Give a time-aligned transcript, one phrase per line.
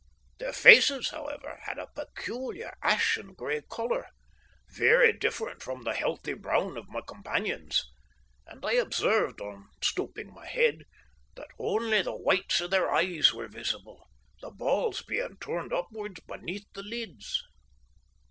[0.39, 4.07] Their faces, however, had a peculiar, ashen grey colour,
[4.67, 7.85] very different from the healthy brown of my companion's,
[8.47, 10.85] and I observed, on stooping my head,
[11.35, 14.03] that only the whites of their eyes were visible,
[14.41, 17.43] the balls being turned upwards beneath the lids.